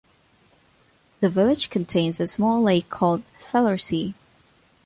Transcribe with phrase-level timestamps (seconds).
[1.19, 4.15] The village contains a small lake called Thalersee.